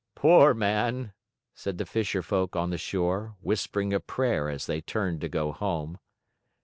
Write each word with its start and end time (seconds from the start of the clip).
"Poor 0.15 0.55
man!" 0.55 1.13
said 1.53 1.77
the 1.77 1.85
fisher 1.85 2.23
folk 2.23 2.55
on 2.55 2.71
the 2.71 2.77
shore, 2.79 3.35
whispering 3.39 3.93
a 3.93 3.99
prayer 3.99 4.49
as 4.49 4.65
they 4.65 4.81
turned 4.81 5.21
to 5.21 5.29
go 5.29 5.51
home. 5.51 5.99